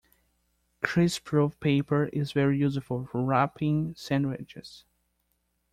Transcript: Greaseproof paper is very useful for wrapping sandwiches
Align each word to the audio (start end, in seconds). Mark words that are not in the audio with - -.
Greaseproof 0.81 1.59
paper 1.59 2.05
is 2.05 2.31
very 2.31 2.57
useful 2.57 3.05
for 3.05 3.23
wrapping 3.23 3.93
sandwiches 3.93 4.83